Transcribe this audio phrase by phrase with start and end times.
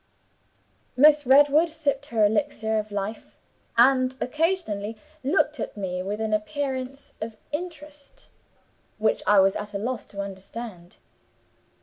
[0.97, 3.37] Miss Redwood sipped her elixir of life,
[3.77, 8.27] and occasionally looked at me with an appearance of interest
[8.97, 10.97] which I was at a loss to understand.